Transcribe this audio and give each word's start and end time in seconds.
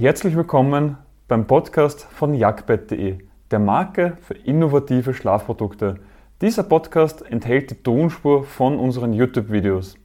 Herzlich 0.00 0.36
willkommen 0.36 0.96
beim 1.26 1.48
Podcast 1.48 2.04
von 2.04 2.32
jagdbett.de, 2.32 3.18
der 3.50 3.58
Marke 3.58 4.16
für 4.20 4.34
innovative 4.34 5.12
Schlafprodukte. 5.12 5.98
Dieser 6.40 6.62
Podcast 6.62 7.28
enthält 7.28 7.72
die 7.72 7.82
Tonspur 7.82 8.44
von 8.44 8.78
unseren 8.78 9.12
YouTube-Videos. 9.12 9.96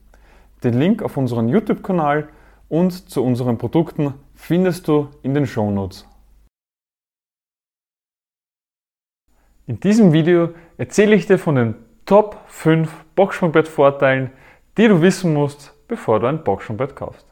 Den 0.64 0.80
Link 0.80 1.04
auf 1.04 1.16
unseren 1.16 1.48
YouTube-Kanal 1.48 2.28
und 2.70 3.08
zu 3.08 3.24
unseren 3.24 3.60
Produkten 3.60 4.16
findest 4.34 4.88
du 4.88 5.10
in 5.22 5.36
den 5.36 5.46
Shownotes. 5.46 6.10
In 9.68 9.80
diesem 9.80 10.12
Video 10.12 10.56
erzähle 10.80 11.14
ich 11.14 11.28
dir 11.28 11.38
von 11.38 11.54
den 11.54 11.76
Top 12.08 12.40
5 12.48 12.92
Boxsprungbett-Vorteilen, 13.16 14.32
die 14.76 14.88
du 14.88 15.04
wissen 15.04 15.36
musst, 15.36 15.76
bevor 15.88 16.20
du 16.20 16.26
ein 16.26 16.44
Boxsprungbett 16.44 16.96
kaufst. 16.96 17.28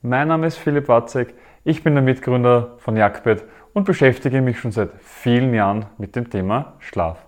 Mein 0.00 0.28
Name 0.28 0.46
ist 0.46 0.56
Philipp 0.56 0.88
Watzek, 0.88 1.34
ich 1.64 1.82
bin 1.82 1.94
der 1.94 2.02
Mitgründer 2.02 2.76
von 2.78 2.96
Jagdbett 2.96 3.44
und 3.74 3.84
beschäftige 3.84 4.40
mich 4.40 4.58
schon 4.58 4.72
seit 4.72 4.90
vielen 5.00 5.52
Jahren 5.52 5.86
mit 5.98 6.16
dem 6.16 6.30
Thema 6.30 6.74
Schlaf. 6.78 7.18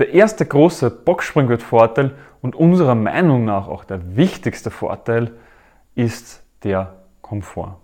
Der 0.00 0.12
erste 0.12 0.44
große 0.44 0.90
Boxspringbett-Vorteil 0.90 2.16
und 2.42 2.56
unserer 2.56 2.96
Meinung 2.96 3.44
nach 3.44 3.68
auch 3.68 3.84
der 3.84 4.16
wichtigste 4.16 4.72
Vorteil 4.72 5.30
ist 5.94 6.42
der 6.64 7.04
Komfort. 7.22 7.76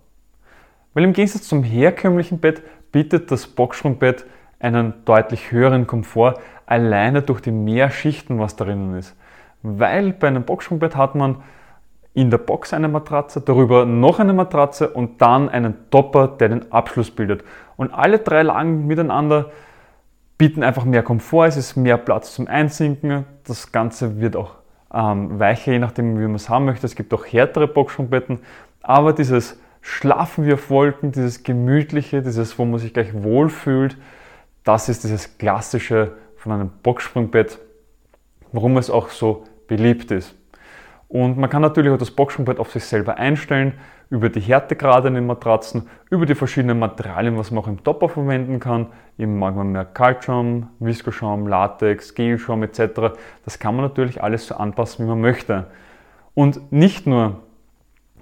Weil 0.92 1.04
im 1.04 1.12
Gegensatz 1.12 1.46
zum 1.46 1.62
herkömmlichen 1.62 2.40
Bett 2.40 2.62
bietet 2.90 3.30
das 3.30 3.46
Boxsprungbett 3.46 4.26
einen 4.60 5.04
deutlich 5.04 5.50
höheren 5.50 5.86
Komfort, 5.86 6.34
alleine 6.66 7.22
durch 7.22 7.40
die 7.40 7.50
mehr 7.50 7.90
Schichten, 7.90 8.38
was 8.38 8.56
drinnen 8.56 8.94
ist. 8.94 9.16
Weil 9.62 10.12
bei 10.12 10.28
einem 10.28 10.44
Boxsprungbett 10.44 10.96
hat 10.96 11.14
man 11.14 11.42
in 12.14 12.30
der 12.30 12.38
Box 12.38 12.72
eine 12.72 12.88
Matratze, 12.88 13.40
darüber 13.40 13.84
noch 13.86 14.18
eine 14.18 14.32
Matratze 14.32 14.88
und 14.90 15.20
dann 15.22 15.48
einen 15.48 15.90
Topper, 15.90 16.28
der 16.28 16.48
den 16.48 16.72
Abschluss 16.72 17.10
bildet. 17.10 17.44
Und 17.76 17.92
alle 17.92 18.18
drei 18.18 18.42
Lagen 18.42 18.86
miteinander 18.86 19.50
bieten 20.38 20.62
einfach 20.62 20.84
mehr 20.84 21.02
Komfort, 21.02 21.46
es 21.46 21.56
ist 21.56 21.76
mehr 21.76 21.98
Platz 21.98 22.34
zum 22.34 22.46
Einsinken, 22.46 23.26
das 23.44 23.72
Ganze 23.72 24.20
wird 24.20 24.36
auch 24.36 24.56
ähm, 24.92 25.38
weicher, 25.38 25.72
je 25.72 25.78
nachdem 25.78 26.18
wie 26.18 26.24
man 26.24 26.34
es 26.34 26.48
haben 26.48 26.64
möchte. 26.64 26.86
Es 26.86 26.96
gibt 26.96 27.14
auch 27.14 27.24
härtere 27.26 27.68
Boxsprungbetten, 27.68 28.40
aber 28.82 29.12
dieses 29.12 29.60
Schlafen 29.82 30.46
wie 30.46 30.54
auf 30.54 30.68
Wolken, 30.70 31.12
dieses 31.12 31.42
Gemütliche, 31.42 32.22
dieses, 32.22 32.58
wo 32.58 32.64
man 32.64 32.80
sich 32.80 32.92
gleich 32.92 33.14
wohlfühlt, 33.22 33.96
das 34.64 34.88
ist 34.88 35.04
dieses 35.04 35.38
Klassische 35.38 36.12
von 36.36 36.52
einem 36.52 36.70
Boxsprungbett, 36.82 37.58
warum 38.52 38.76
es 38.76 38.90
auch 38.90 39.08
so 39.08 39.44
beliebt 39.68 40.10
ist. 40.10 40.34
Und 41.08 41.38
man 41.38 41.50
kann 41.50 41.62
natürlich 41.62 41.92
auch 41.92 41.98
das 41.98 42.10
Boxsprungbett 42.10 42.58
auf 42.58 42.70
sich 42.70 42.84
selber 42.84 43.16
einstellen, 43.16 43.74
über 44.10 44.28
die 44.28 44.40
Härtegrade 44.40 45.08
in 45.08 45.14
den 45.14 45.26
Matratzen, 45.26 45.88
über 46.10 46.26
die 46.26 46.34
verschiedenen 46.34 46.78
Materialien, 46.78 47.38
was 47.38 47.50
man 47.50 47.62
auch 47.62 47.68
im 47.68 47.82
Topper 47.82 48.08
verwenden 48.08 48.58
kann. 48.58 48.88
Eben 49.18 49.38
mag 49.38 49.54
man 49.54 49.70
mehr 49.70 49.84
Kaltschaum, 49.84 50.68
Viskoschaum, 50.80 51.46
Latex, 51.46 52.14
Gelschaum 52.14 52.64
etc. 52.64 53.16
Das 53.44 53.60
kann 53.60 53.76
man 53.76 53.84
natürlich 53.84 54.22
alles 54.22 54.46
so 54.48 54.56
anpassen, 54.56 55.04
wie 55.04 55.08
man 55.08 55.20
möchte. 55.20 55.66
Und 56.34 56.72
nicht 56.72 57.06
nur, 57.06 57.40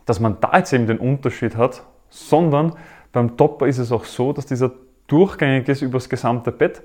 dass 0.05 0.20
man 0.20 0.39
da 0.41 0.59
jetzt 0.59 0.72
eben 0.72 0.86
den 0.86 0.98
Unterschied 0.98 1.56
hat, 1.56 1.83
sondern 2.11 2.75
beim 3.12 3.36
Topper 3.39 3.66
ist 3.66 3.78
es 3.78 3.91
auch 3.91 4.05
so, 4.05 4.33
dass 4.34 4.44
dieser 4.47 4.70
durchgängig 5.09 5.69
ist 5.69 5.83
über 5.83 5.95
das 5.98 6.09
gesamte 6.09 6.53
Bett, 6.53 6.83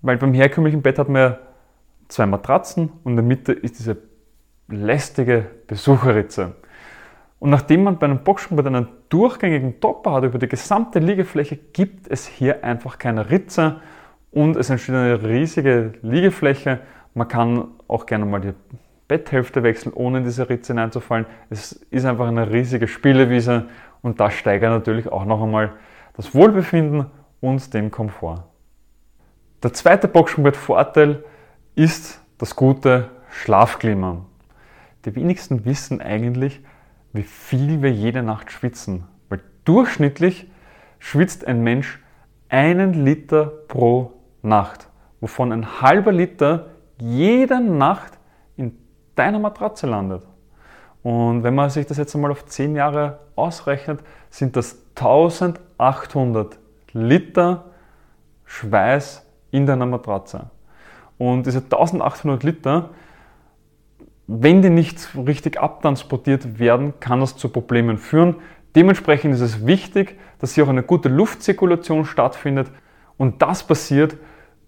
weil 0.00 0.16
beim 0.16 0.32
herkömmlichen 0.32 0.82
Bett 0.82 0.98
hat 0.98 1.08
man 1.08 1.22
ja 1.22 1.38
zwei 2.08 2.26
Matratzen 2.26 2.90
und 3.04 3.12
in 3.12 3.16
der 3.16 3.24
Mitte 3.24 3.52
ist 3.52 3.78
diese 3.78 3.98
lästige 4.68 5.46
Besucherritze. 5.66 6.54
Und 7.38 7.50
nachdem 7.50 7.84
man 7.84 7.98
bei 7.98 8.06
einem 8.06 8.24
Boxsprungbett 8.24 8.66
einen 8.66 8.88
durchgängigen 9.10 9.80
Topper 9.80 10.12
hat 10.12 10.24
über 10.24 10.38
die 10.38 10.48
gesamte 10.48 10.98
Liegefläche, 10.98 11.58
gibt 11.74 12.08
es 12.08 12.26
hier 12.26 12.64
einfach 12.64 12.98
keine 12.98 13.28
Ritze 13.30 13.80
und 14.30 14.56
es 14.56 14.70
entsteht 14.70 14.94
eine 14.94 15.22
riesige 15.22 15.92
Liegefläche. 16.00 16.80
Man 17.12 17.28
kann 17.28 17.68
auch 17.86 18.06
gerne 18.06 18.24
mal 18.24 18.40
die 18.40 18.54
Betthälfte 19.08 19.62
wechseln, 19.62 19.92
ohne 19.92 20.18
in 20.18 20.24
diese 20.24 20.48
Ritze 20.48 20.72
hineinzufallen. 20.72 21.26
Es 21.50 21.72
ist 21.72 22.06
einfach 22.06 22.28
eine 22.28 22.50
riesige 22.50 22.88
Spielewiese 22.88 23.66
und 24.00 24.20
das 24.20 24.34
steigert 24.34 24.70
natürlich 24.70 25.12
auch 25.12 25.24
noch 25.24 25.42
einmal 25.42 25.72
das 26.16 26.34
Wohlbefinden 26.34 27.06
und 27.44 27.74
den 27.74 27.90
Komfort. 27.90 28.44
Der 29.62 29.74
zweite 29.74 30.08
Boxsprungbett-Vorteil 30.08 31.24
ist 31.74 32.22
das 32.38 32.56
gute 32.56 33.10
Schlafklima. 33.30 34.24
Die 35.04 35.14
wenigsten 35.14 35.66
wissen 35.66 36.00
eigentlich, 36.00 36.62
wie 37.12 37.22
viel 37.22 37.82
wir 37.82 37.92
jede 37.92 38.22
Nacht 38.22 38.50
schwitzen. 38.50 39.04
Weil 39.28 39.42
durchschnittlich 39.64 40.50
schwitzt 40.98 41.46
ein 41.46 41.62
Mensch 41.62 42.02
einen 42.48 43.04
Liter 43.04 43.44
pro 43.68 44.12
Nacht, 44.40 44.88
wovon 45.20 45.52
ein 45.52 45.82
halber 45.82 46.12
Liter 46.12 46.70
jede 46.98 47.60
Nacht 47.60 48.14
in 48.56 48.78
deiner 49.16 49.38
Matratze 49.38 49.86
landet. 49.86 50.22
Und 51.02 51.42
wenn 51.42 51.54
man 51.54 51.68
sich 51.68 51.84
das 51.86 51.98
jetzt 51.98 52.14
einmal 52.14 52.30
auf 52.30 52.46
10 52.46 52.74
Jahre 52.74 53.18
ausrechnet, 53.36 54.00
sind 54.30 54.56
das 54.56 54.78
1800 54.94 56.58
Liter 56.94 57.66
Schweiß 58.44 59.26
in 59.50 59.66
deiner 59.66 59.86
Matratze. 59.86 60.50
Und 61.18 61.46
diese 61.46 61.58
1800 61.58 62.42
Liter, 62.42 62.90
wenn 64.26 64.62
die 64.62 64.70
nicht 64.70 65.14
richtig 65.14 65.60
abtransportiert 65.60 66.58
werden, 66.58 66.94
kann 66.98 67.20
das 67.20 67.36
zu 67.36 67.50
Problemen 67.50 67.98
führen. 67.98 68.36
Dementsprechend 68.74 69.34
ist 69.34 69.40
es 69.40 69.66
wichtig, 69.66 70.18
dass 70.38 70.54
hier 70.54 70.64
auch 70.64 70.68
eine 70.68 70.82
gute 70.82 71.08
Luftzirkulation 71.08 72.04
stattfindet 72.04 72.70
und 73.16 73.42
das 73.42 73.66
passiert 73.66 74.16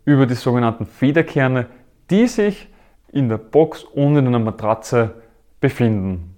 über 0.04 0.26
die 0.26 0.34
sogenannten 0.34 0.86
Federkerne, 0.86 1.66
die 2.10 2.26
sich 2.28 2.68
in 3.10 3.28
der 3.28 3.38
Box 3.38 3.82
und 3.82 4.16
in 4.16 4.26
einer 4.26 4.38
Matratze 4.38 5.22
befinden. 5.60 6.36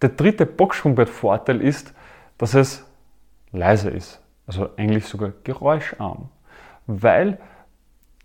Der 0.00 0.10
dritte 0.10 0.46
Boxsprungbett-Vorteil 0.46 1.60
ist, 1.60 1.92
dass 2.38 2.54
es 2.54 2.86
leise 3.52 3.90
ist, 3.90 4.22
also 4.48 4.70
eigentlich 4.76 5.04
sogar 5.04 5.32
geräuscharm, 5.44 6.30
weil 6.88 7.38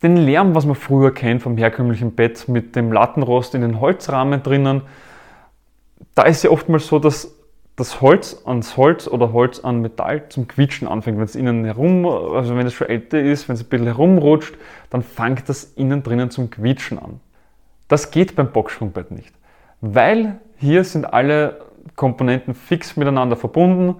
den 0.01 0.17
Lärm, 0.17 0.55
was 0.55 0.65
man 0.65 0.75
früher 0.75 1.13
kennt 1.13 1.43
vom 1.43 1.57
herkömmlichen 1.57 2.15
Bett 2.15 2.47
mit 2.47 2.75
dem 2.75 2.91
Lattenrost 2.91 3.53
in 3.53 3.61
den 3.61 3.79
Holzrahmen 3.79 4.41
drinnen, 4.41 4.81
da 6.15 6.23
ist 6.23 6.43
ja 6.43 6.49
oftmals 6.49 6.87
so, 6.87 6.97
dass 6.97 7.35
das 7.75 8.01
Holz 8.01 8.41
ans 8.45 8.77
Holz 8.77 9.07
oder 9.07 9.33
Holz 9.33 9.59
an 9.59 9.81
Metall 9.81 10.29
zum 10.29 10.47
Quietschen 10.47 10.87
anfängt. 10.87 11.17
Wenn 11.17 11.25
es 11.25 11.35
innen 11.35 11.65
herum, 11.65 12.05
also 12.05 12.55
wenn 12.55 12.67
es 12.67 12.73
schon 12.73 12.87
älter 12.87 13.19
ist, 13.19 13.49
wenn 13.49 13.55
es 13.55 13.63
ein 13.63 13.69
bisschen 13.69 13.87
herumrutscht, 13.87 14.55
dann 14.89 15.01
fängt 15.01 15.49
das 15.49 15.63
innen 15.75 16.03
drinnen 16.03 16.29
zum 16.29 16.49
Quietschen 16.49 16.99
an. 16.99 17.19
Das 17.87 18.11
geht 18.11 18.35
beim 18.35 18.51
Boxsprungbett 18.51 19.11
nicht, 19.11 19.33
weil 19.81 20.39
hier 20.57 20.83
sind 20.83 21.05
alle 21.13 21.65
Komponenten 21.95 22.53
fix 22.53 22.95
miteinander 22.95 23.35
verbunden. 23.35 23.99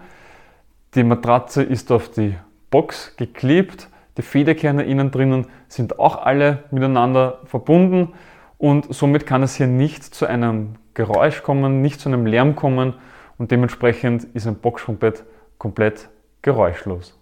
Die 0.96 1.04
Matratze 1.04 1.64
ist 1.64 1.92
auf 1.92 2.10
die 2.10 2.36
Box 2.70 3.16
geklebt 3.18 3.88
die 4.18 4.22
Federkerne 4.22 4.84
innen 4.84 5.10
drinnen 5.10 5.48
sind 5.68 6.00
auch 6.00 6.24
alle 6.24 6.66
miteinander 6.72 7.40
verbunden 7.46 8.14
und 8.58 8.94
somit 8.94 9.26
kann 9.26 9.42
es 9.42 9.56
hier 9.56 9.68
nicht 9.68 10.04
zu 10.04 10.28
einem 10.28 10.76
Geräusch 10.94 11.42
kommen, 11.42 11.82
nicht 11.82 12.00
zu 12.00 12.10
einem 12.10 12.28
Lärm 12.28 12.56
kommen 12.56 12.94
und 13.40 13.50
dementsprechend 13.50 14.26
ist 14.36 14.46
ein 14.46 14.56
Boxsprungbett 14.56 15.24
komplett 15.58 16.10
geräuschlos. 16.44 17.20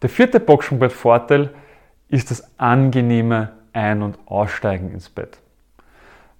Der 0.00 0.08
vierte 0.08 0.40
Boxsprungbett-Vorteil 0.40 1.50
ist 2.08 2.30
das 2.30 2.58
angenehme 2.58 3.52
Ein- 3.74 4.02
und 4.02 4.18
Aussteigen 4.24 4.92
ins 4.92 5.10
Bett. 5.10 5.38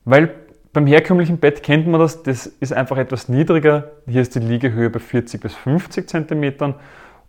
Weil 0.06 0.34
beim 0.72 0.86
herkömmlichen 0.86 1.38
Bett 1.38 1.62
kennt 1.62 1.86
man 1.86 2.00
das, 2.00 2.22
das 2.22 2.46
ist 2.46 2.72
einfach 2.72 2.96
etwas 2.96 3.28
niedriger. 3.28 3.90
Hier 4.06 4.22
ist 4.22 4.34
die 4.34 4.40
Liegehöhe 4.40 4.90
bei 4.90 5.00
40 5.00 5.40
bis 5.40 5.54
50 5.54 6.08
cm 6.08 6.74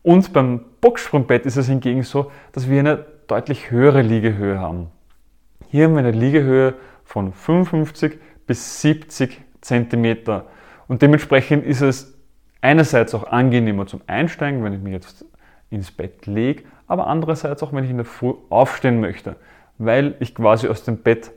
und 0.04 0.34
beim 0.34 0.62
Boxsprungbett 0.80 1.46
ist 1.46 1.58
es 1.58 1.68
hingegen 1.68 2.04
so, 2.04 2.32
dass 2.52 2.70
wir 2.70 2.80
eine 2.80 3.06
deutlich 3.28 3.72
höhere 3.72 4.02
Liegehöhe 4.02 4.60
haben. 4.60 4.88
Hier 5.70 5.86
haben 5.86 5.94
wir 5.94 6.00
eine 6.00 6.12
Liegehöhe 6.12 6.76
von 7.04 7.34
55 7.34 8.20
bis 8.46 8.82
70 8.82 9.40
cm. 9.62 10.42
Und 10.88 11.02
dementsprechend 11.02 11.66
ist 11.66 11.82
es 11.82 12.18
einerseits 12.62 13.16
auch 13.16 13.24
angenehmer 13.24 13.88
zum 13.88 14.02
Einsteigen, 14.08 14.64
wenn 14.64 14.74
ich 14.74 14.82
mich 14.82 14.94
jetzt 14.94 15.26
ins 15.70 15.92
Bett 15.92 16.26
lege, 16.26 16.64
aber 16.88 17.08
andererseits 17.08 17.64
auch, 17.64 17.72
wenn 17.72 17.86
ich 17.86 17.90
in 17.90 17.98
der 17.98 18.06
Früh 18.06 18.34
aufstehen 18.50 19.00
möchte, 19.00 19.38
weil 19.78 20.16
ich 20.20 20.36
quasi 20.36 20.68
aus 20.68 20.84
dem 20.84 20.98
Bett 20.98 21.32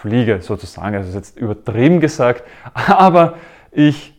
fliege, 0.00 0.40
sozusagen. 0.40 0.94
Also 0.94 1.16
jetzt 1.16 1.38
übertrieben 1.38 2.00
gesagt, 2.00 2.44
aber 2.74 3.34
ich 3.70 4.14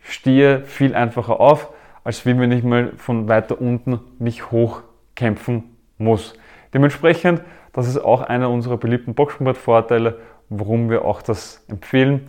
stehe 0.00 0.64
viel 0.64 0.94
einfacher 0.94 1.40
auf 1.40 1.70
als 2.04 2.24
wenn 2.26 2.52
ich 2.52 2.62
mal 2.62 2.92
von 2.96 3.28
weiter 3.28 3.60
unten 3.60 3.98
mich 4.18 4.50
hochkämpfen 4.50 5.64
muss. 5.96 6.34
Dementsprechend, 6.74 7.40
das 7.72 7.88
ist 7.88 7.98
auch 7.98 8.20
einer 8.20 8.50
unserer 8.50 8.76
beliebten 8.76 9.14
Boxsprungbrett-Vorteile, 9.14 10.18
warum 10.50 10.90
wir 10.90 11.04
auch 11.04 11.22
das 11.22 11.64
empfehlen. 11.68 12.26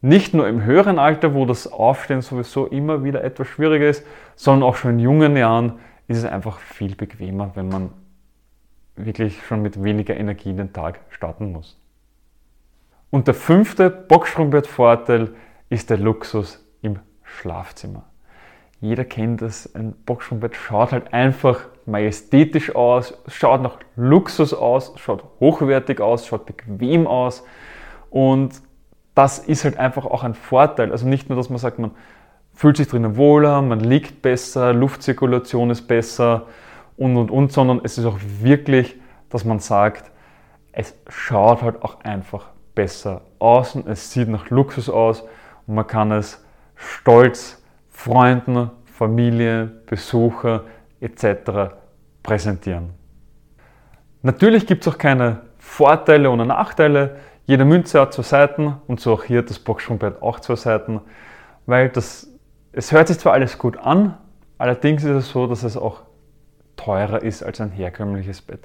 Nicht 0.00 0.32
nur 0.32 0.48
im 0.48 0.64
höheren 0.64 0.98
Alter, 0.98 1.34
wo 1.34 1.44
das 1.44 1.70
Aufstehen 1.70 2.22
sowieso 2.22 2.66
immer 2.66 3.04
wieder 3.04 3.22
etwas 3.22 3.48
schwieriger 3.48 3.88
ist, 3.88 4.06
sondern 4.34 4.66
auch 4.66 4.76
schon 4.76 4.92
in 4.92 4.98
jungen 5.00 5.36
Jahren 5.36 5.78
ist 6.08 6.18
es 6.18 6.24
einfach 6.24 6.58
viel 6.58 6.96
bequemer, 6.96 7.50
wenn 7.54 7.68
man 7.68 7.90
wirklich 8.96 9.44
schon 9.44 9.60
mit 9.60 9.82
weniger 9.82 10.16
Energie 10.16 10.54
den 10.54 10.72
Tag 10.72 11.00
starten 11.10 11.52
muss. 11.52 11.79
Und 13.10 13.26
der 13.26 13.34
fünfte 13.34 13.90
Boxsprungbett-Vorteil 13.90 15.34
ist 15.68 15.90
der 15.90 15.98
Luxus 15.98 16.64
im 16.80 17.00
Schlafzimmer. 17.22 18.04
Jeder 18.80 19.04
kennt 19.04 19.42
es, 19.42 19.74
ein 19.74 19.92
Boxsprungbett 20.06 20.56
schaut 20.56 20.92
halt 20.92 21.12
einfach 21.12 21.66
majestätisch 21.86 22.74
aus, 22.74 23.20
schaut 23.26 23.62
nach 23.62 23.78
Luxus 23.96 24.54
aus, 24.54 24.94
schaut 24.96 25.24
hochwertig 25.38 26.00
aus, 26.00 26.26
schaut 26.26 26.46
bequem 26.46 27.06
aus 27.06 27.44
und 28.08 28.62
das 29.14 29.38
ist 29.38 29.64
halt 29.64 29.76
einfach 29.76 30.06
auch 30.06 30.22
ein 30.22 30.34
Vorteil. 30.34 30.92
Also 30.92 31.06
nicht 31.06 31.28
nur, 31.28 31.36
dass 31.36 31.50
man 31.50 31.58
sagt, 31.58 31.78
man 31.78 31.90
fühlt 32.54 32.78
sich 32.78 32.88
drinnen 32.88 33.16
wohler, 33.16 33.60
man 33.60 33.80
liegt 33.80 34.22
besser, 34.22 34.72
Luftzirkulation 34.72 35.68
ist 35.70 35.82
besser 35.88 36.46
und 36.96 37.16
und 37.16 37.30
und, 37.30 37.52
sondern 37.52 37.80
es 37.82 37.98
ist 37.98 38.06
auch 38.06 38.18
wirklich, 38.40 38.98
dass 39.28 39.44
man 39.44 39.58
sagt, 39.58 40.10
es 40.72 40.94
schaut 41.08 41.62
halt 41.62 41.82
auch 41.82 42.00
einfach 42.00 42.46
besser 42.74 43.22
aus 43.38 43.74
es 43.74 44.12
sieht 44.12 44.28
nach 44.28 44.50
Luxus 44.50 44.88
aus 44.88 45.22
und 45.66 45.74
man 45.74 45.86
kann 45.86 46.12
es 46.12 46.44
stolz 46.76 47.62
Freunden, 47.88 48.70
Familie, 48.84 49.70
Besucher 49.86 50.64
etc. 51.00 51.74
präsentieren. 52.22 52.90
Natürlich 54.22 54.66
gibt 54.66 54.86
es 54.86 54.92
auch 54.92 54.98
keine 54.98 55.42
Vorteile 55.58 56.30
oder 56.30 56.44
Nachteile. 56.44 57.16
Jede 57.46 57.64
Münze 57.64 58.00
hat 58.00 58.12
zwei 58.12 58.22
Seiten 58.22 58.76
und 58.86 59.00
so 59.00 59.14
auch 59.14 59.24
hier 59.24 59.42
das 59.42 59.58
Boxsprungbett 59.58 60.22
auch 60.22 60.40
zwei 60.40 60.56
Seiten, 60.56 61.00
weil 61.66 61.88
das, 61.88 62.28
es 62.72 62.92
hört 62.92 63.08
sich 63.08 63.18
zwar 63.18 63.32
alles 63.32 63.58
gut 63.58 63.78
an, 63.78 64.16
allerdings 64.58 65.04
ist 65.04 65.10
es 65.10 65.30
so, 65.30 65.46
dass 65.46 65.62
es 65.62 65.76
auch 65.76 66.02
teurer 66.80 67.22
ist 67.22 67.42
als 67.42 67.60
ein 67.60 67.70
herkömmliches 67.70 68.40
Bett. 68.40 68.60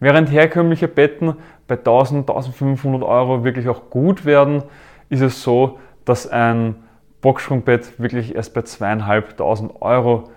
Während 0.00 0.30
herkömmliche 0.30 0.88
Betten 0.88 1.36
bei 1.68 1.76
1000, 1.76 2.28
1500 2.28 3.02
Euro 3.02 3.44
wirklich 3.44 3.68
auch 3.68 3.90
gut 3.90 4.24
werden, 4.24 4.62
ist 5.08 5.20
es 5.20 5.42
so, 5.42 5.78
dass 6.04 6.26
ein 6.26 6.76
Boxsprungbett 7.20 7.98
wirklich 8.00 8.34
erst 8.34 8.54
bei 8.54 8.62
2500 8.62 9.82
Euro 9.82 10.30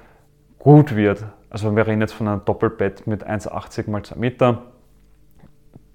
gut 0.60 0.96
wird. 0.96 1.26
Also 1.50 1.76
wir 1.76 1.88
reden 1.88 2.02
jetzt 2.02 2.14
von 2.14 2.28
einem 2.28 2.46
Doppelbett 2.46 3.08
mit 3.08 3.28
1,80 3.28 3.90
mal 3.90 4.04
2 4.04 4.16
Meter. 4.16 4.64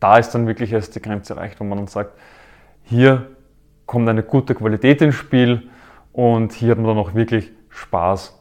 Da 0.01 0.19
ist 0.19 0.31
dann 0.31 0.47
wirklich 0.47 0.73
erst 0.73 0.95
die 0.97 1.03
Grenze 1.03 1.35
erreicht, 1.35 1.61
wo 1.61 1.65
man 1.65 1.79
dann 1.79 1.87
sagt, 1.89 2.13
hier 2.83 3.27
kommt 3.87 4.09
eine 4.09 4.23
gute 4.23 4.55
Qualität 4.55 5.03
ins 5.03 5.15
Spiel 5.15 5.69
und 6.13 6.53
hier 6.53 6.73
hat 6.73 6.79
man 6.79 6.87
dann 6.87 6.99
auch 6.99 7.15
wirklich 7.15 7.53
Spaß. 7.69 8.41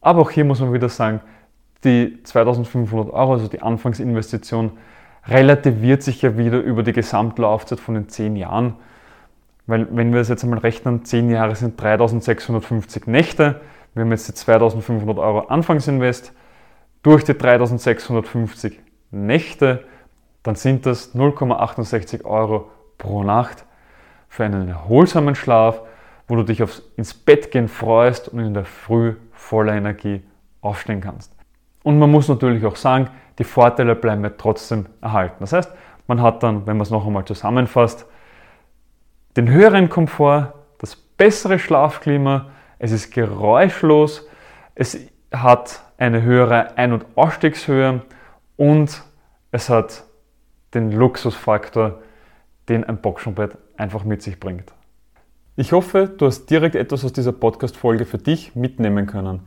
Aber 0.00 0.20
auch 0.20 0.30
hier 0.30 0.44
muss 0.44 0.60
man 0.60 0.72
wieder 0.72 0.88
sagen, 0.88 1.20
die 1.84 2.22
2500 2.22 3.12
Euro, 3.12 3.32
also 3.32 3.48
die 3.48 3.62
Anfangsinvestition, 3.62 4.72
relativiert 5.26 6.02
sich 6.02 6.22
ja 6.22 6.36
wieder 6.36 6.60
über 6.60 6.82
die 6.82 6.92
Gesamtlaufzeit 6.92 7.80
von 7.80 7.94
den 7.94 8.08
10 8.08 8.36
Jahren. 8.36 8.74
Weil 9.66 9.88
wenn 9.90 10.12
wir 10.12 10.20
es 10.20 10.28
jetzt 10.28 10.44
einmal 10.44 10.58
rechnen, 10.58 11.04
10 11.04 11.30
Jahre 11.30 11.56
sind 11.56 11.80
3650 11.80 13.06
Nächte. 13.06 13.60
Wir 13.94 14.02
haben 14.02 14.10
jetzt 14.10 14.28
die 14.28 14.34
2500 14.34 15.18
Euro 15.18 15.40
Anfangsinvest 15.40 16.32
durch 17.02 17.24
die 17.24 17.36
3650 17.36 18.80
Nächte, 19.10 19.84
dann 20.42 20.56
sind 20.56 20.84
das 20.86 21.14
0,68 21.14 22.24
Euro 22.24 22.70
pro 22.98 23.22
Nacht 23.22 23.64
für 24.28 24.44
einen 24.44 24.68
erholsamen 24.68 25.34
Schlaf, 25.34 25.80
wo 26.26 26.36
du 26.36 26.42
dich 26.42 26.62
aufs 26.62 26.82
ins 26.96 27.14
Bett 27.14 27.50
gehen 27.50 27.68
freust 27.68 28.28
und 28.28 28.40
in 28.40 28.54
der 28.54 28.64
Früh 28.64 29.14
voller 29.32 29.74
Energie 29.74 30.22
aufstehen 30.60 31.00
kannst. 31.00 31.32
Und 31.84 32.00
man 32.00 32.10
muss 32.10 32.28
natürlich 32.28 32.64
auch 32.66 32.74
sagen, 32.74 33.10
die 33.38 33.44
Vorteile 33.44 33.94
bleiben 33.94 34.24
ja 34.24 34.30
trotzdem 34.30 34.86
erhalten. 35.00 35.36
Das 35.40 35.52
heißt, 35.52 35.70
man 36.08 36.20
hat 36.20 36.42
dann, 36.42 36.66
wenn 36.66 36.76
man 36.76 36.82
es 36.82 36.90
noch 36.90 37.06
einmal 37.06 37.24
zusammenfasst, 37.24 38.06
den 39.36 39.48
höheren 39.48 39.88
Komfort, 39.88 40.54
das 40.78 40.96
bessere 40.96 41.58
Schlafklima, 41.58 42.46
es 42.78 42.90
ist 42.90 43.12
geräuschlos, 43.12 44.26
es 44.74 44.98
hat 45.32 45.82
eine 45.98 46.22
höhere 46.22 46.76
Ein- 46.76 46.92
und 46.92 47.06
Ausstiegshöhe 47.16 48.02
und 48.56 49.02
es 49.52 49.68
hat 49.68 50.04
den 50.72 50.90
Luxusfaktor, 50.90 52.00
den 52.68 52.84
ein 52.84 52.98
Boxenbett 53.00 53.56
einfach 53.76 54.04
mit 54.04 54.22
sich 54.22 54.40
bringt. 54.40 54.72
Ich 55.56 55.72
hoffe, 55.72 56.08
du 56.08 56.26
hast 56.26 56.46
direkt 56.46 56.74
etwas 56.74 57.04
aus 57.04 57.12
dieser 57.12 57.32
Podcast-Folge 57.32 58.06
für 58.06 58.18
dich 58.18 58.56
mitnehmen 58.56 59.06
können. 59.06 59.46